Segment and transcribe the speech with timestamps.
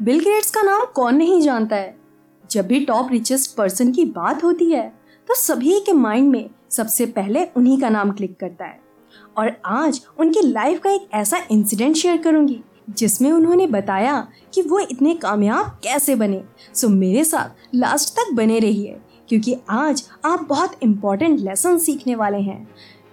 [0.00, 1.96] Bill Gates का नाम कौन नहीं जानता है?
[2.50, 4.86] जब भी टॉप रिचेस्ट पर्सन की बात होती है
[5.28, 8.78] तो सभी के माइंड में सबसे पहले उन्हीं का नाम क्लिक करता है।
[9.36, 12.60] और आज उनकी लाइफ का एक ऐसा इंसिडेंट शेयर करूँगी,
[12.90, 16.42] जिसमें उन्होंने बताया कि वो इतने कामयाब कैसे बने।
[16.74, 18.96] सो मेरे साथ लास्ट तक बने रहिए,
[19.28, 22.62] क्योंकि आज आप बहुत इम्पोर्टेंट लेसन सीखने वाले हैं।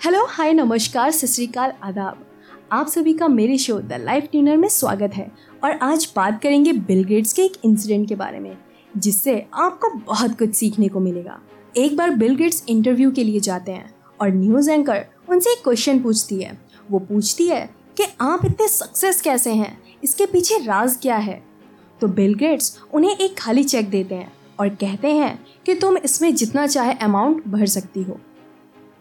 [0.00, 2.24] हेलो हाय नमस्कार, सत श्रीकाल आदाब।
[2.72, 5.32] आप सभी का मेरे शो द लाइफ ट्यूनर में स्वागत है।
[5.64, 8.58] और आज बात करेंगे बिल गेट्स के एक इंसिडेंट के बारे में,
[8.96, 11.40] जिससे आपको बहुत कुछ सीखने को मिलेगा।
[11.76, 15.98] एक बार बिल गेट्स इंटरव्यू के लिए जाते हैं और न्यूज़ एंकर उनसे एक क्वेश्चन
[15.98, 19.82] पूछती है। वो पूछती है कि आप इतने सक्सेस कैसे हैं?
[20.04, 21.42] इसके पीछे राज क्या है?
[22.00, 26.34] तो बिल गेट्स उन्हें एक खाली चेक देते हैं और कहते हैं कि तुम इसमें
[26.34, 28.20] जितना चाहे अमाउंट भर सकती हो।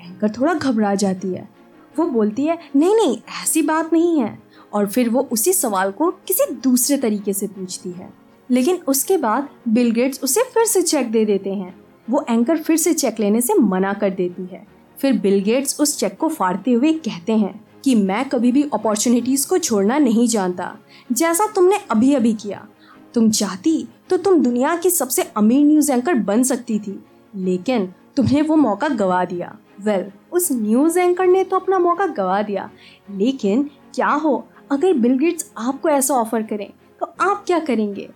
[0.00, 1.56] एंकर थोड़ा घबरा जाती है।
[1.98, 4.38] वो बोलती है, नहीं नहीं, ऐसी बात नहीं है।
[4.72, 8.12] और फिर वो उसी सवाल को किसी दूसरे तरीके से पूछती है।
[8.50, 11.74] लेकिन उसके बाद बिल गेट्स उसे फिर से चेक दे देते हैं।
[12.10, 14.66] वो एंकर फिर से चेक लेने से मना कर देती है।
[14.98, 19.48] फिर बिल गेट्स उस चेक को फाड़ते हुए कहते हैं कि मैं कभी भी अपॉर्चुनिटीज़
[19.48, 20.76] को छोड़ना नहीं जानता।
[21.12, 22.66] जैसा तुमने अभी अभी किया।
[23.14, 27.04] तुम चाहती तो तुम दुनिया की सबसे अमीर न्यूज़ एंकर बन सकती थी,
[27.36, 32.06] लेकिन तुमने वो मौका गवा दिया। वेल well, उस न्यूज़ एंकर ने तो अपना मौका
[32.06, 32.70] गवा दिया।
[33.10, 38.08] लेकिन क्या हो अगर बिल गेट्स आपको ऐसा ऑफ़र करें तो आप क्या करेंगे?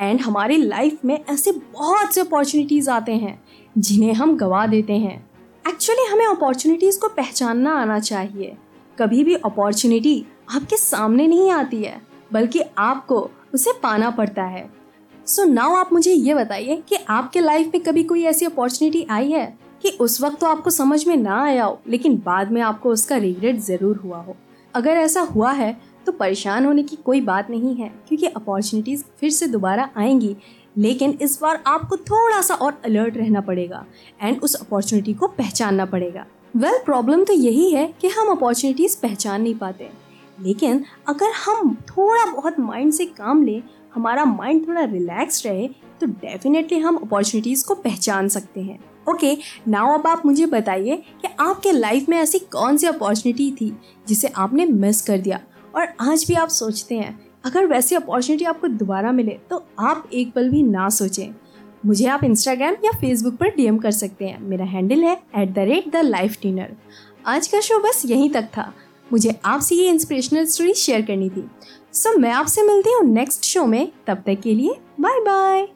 [0.00, 3.42] एंड हमारी लाइफ में ऐसे बहुत से अपॉर्चुनिटीज़ आते हैं
[3.78, 5.30] जिन्हें हम गवा देते हैं।
[5.68, 8.56] एक्चुअली हमें अपॉर्चुनिटीज़ को पहचानना आना चाहिए।
[8.98, 10.24] कभी भी अपॉर्चुनिटी
[10.54, 12.00] आपके सामने नहीं आती है
[12.32, 14.70] बल्कि आपको उसे पाना पड़ता है।
[15.26, 19.06] सो so नाउ आप मुझे ये बताइए कि आपके लाइफ में कभी कोई ऐसी अपॉर्चुनिटी
[19.10, 19.58] आई है?
[19.82, 23.16] कि उस वक्त तो आपको समझ में ना आया हो लेकिन बाद में आपको उसका
[23.16, 24.36] रिग्रेट ज़रूर हुआ हो।
[24.74, 25.76] अगर ऐसा हुआ है
[26.06, 30.36] तो परेशान होने की कोई बात नहीं है क्योंकि अपॉर्चुनिटीज़ फिर से दोबारा आएँगी।
[30.76, 33.84] लेकिन इस बार आपको थोड़ा सा और अलर्ट रहना पड़ेगा
[34.22, 36.26] एंड उस अपॉर्चुनिटी को पहचानना पड़ेगा।
[36.56, 39.88] वेल well, प्रॉब्लम तो यही है कि हम अपॉर्चुनिटीज़ पहचान नहीं पाते।
[40.38, 43.62] लेकिन अगर हम थोड़ा बहुत माइंड से काम लें,
[43.94, 45.68] हमारा माइंड थोड़ा रिलैक्स रहे
[46.00, 48.78] तो डेफिनेटली हम अपॉर्चुनिटीज़ को पहचान सकते हैं।
[49.10, 49.36] ओके
[49.68, 53.72] नाउ अब आप मुझे बताइए कि आपके लाइफ में ऐसी कौन सी अपॉर्चुनिटी थी
[54.08, 55.40] जिसे आपने मिस कर दिया?
[55.74, 60.32] और आज भी आप सोचते हैं, अगर वैसी अपॉर्चुनिटी आपको दोबारा मिले तो आप एक
[60.32, 61.34] पल भी ना सोचें।
[61.86, 65.58] मुझे आप इंस्टाग्राम या फेसबुक पर डीएम कर सकते हैं। मेरा हैंडल है at the
[65.60, 66.76] rate the life dinner
[67.26, 68.72] आज का शो बस यहीं तक था।
[69.12, 71.50] मुझे आपसे ये इंस्पिरेशनल स्टोरी शेयर करनी थी।
[71.92, 75.68] सो so, मैं आपसे मिलती हूँ नेक्स्ट शो में। तब तक के लिए बाय बाय